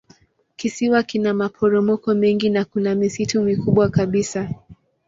[0.55, 4.49] Kisiwa kina maporomoko mengi na kuna misitu mikubwa kabisa.